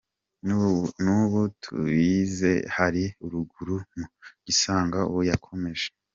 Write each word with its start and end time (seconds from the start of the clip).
Nubu 1.05 1.39
tuyisize 1.63 2.51
hariya 2.75 3.11
ruguru 3.31 3.75
mu 3.93 4.03
gishanga 4.45 4.97
ubu 5.09 5.21
yakamejeje. 5.29 5.87